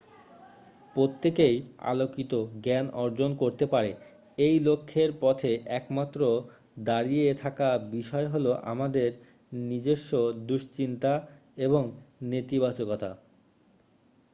[0.95, 1.55] প্রত্যেকেই
[1.91, 2.33] আলোকিত
[2.63, 3.91] জ্ঞান অর্জন করতে পারে
[4.37, 6.21] এই লক্ষ্যের পথে একমাত্র
[6.83, 9.09] দাঁড়িয়ে থাকা বিষয় হল আমাদের
[9.67, 10.11] নিজস্ব
[10.47, 11.13] দুশ্চিন্তা
[11.57, 11.83] এবং
[12.23, 13.11] নেতিবাচকতা